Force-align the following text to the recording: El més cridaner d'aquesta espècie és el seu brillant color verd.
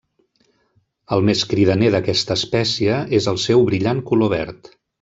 El 1.17 1.21
més 1.27 1.43
cridaner 1.51 1.91
d'aquesta 1.97 2.39
espècie 2.41 2.97
és 3.21 3.29
el 3.35 3.39
seu 3.47 3.65
brillant 3.71 4.01
color 4.11 4.33
verd. 4.37 4.73